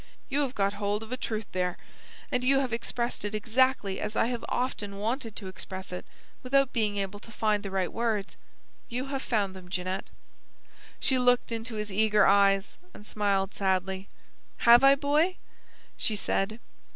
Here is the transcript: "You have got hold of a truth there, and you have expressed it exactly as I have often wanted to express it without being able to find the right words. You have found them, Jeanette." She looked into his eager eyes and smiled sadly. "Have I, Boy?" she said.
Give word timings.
"You 0.29 0.41
have 0.41 0.55
got 0.55 0.73
hold 0.81 1.03
of 1.03 1.11
a 1.11 1.15
truth 1.15 1.45
there, 1.51 1.77
and 2.31 2.43
you 2.43 2.57
have 2.57 2.73
expressed 2.73 3.23
it 3.23 3.35
exactly 3.35 3.99
as 3.99 4.15
I 4.15 4.25
have 4.33 4.43
often 4.49 4.97
wanted 4.97 5.35
to 5.35 5.47
express 5.47 5.91
it 5.91 6.07
without 6.41 6.73
being 6.73 6.97
able 6.97 7.19
to 7.19 7.31
find 7.31 7.61
the 7.61 7.69
right 7.69 7.93
words. 7.93 8.35
You 8.89 9.09
have 9.13 9.21
found 9.21 9.55
them, 9.55 9.69
Jeanette." 9.69 10.09
She 10.99 11.19
looked 11.19 11.51
into 11.51 11.75
his 11.75 11.91
eager 11.91 12.25
eyes 12.25 12.79
and 12.95 13.05
smiled 13.05 13.53
sadly. 13.53 14.09
"Have 14.65 14.83
I, 14.83 14.95
Boy?" 14.95 15.37
she 15.97 16.15
said. 16.15 16.59